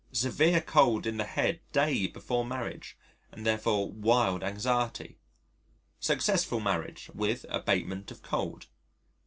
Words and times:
Severe 0.11 0.61
cold 0.61 1.05
in 1.05 1.17
the 1.17 1.25
head 1.25 1.59
day 1.71 2.07
before 2.07 2.43
marriage 2.43 2.97
(and 3.31 3.45
therefore 3.45 3.91
wild 3.91 4.43
anxiety). 4.43 5.19
Successful 5.99 6.59
marriage 6.59 7.11
with 7.13 7.45
abatement 7.49 8.09
of 8.09 8.23
cold. 8.23 8.65